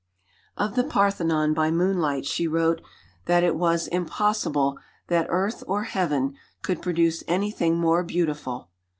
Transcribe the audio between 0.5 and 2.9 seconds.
Of the Parthenon by moonlight she wrote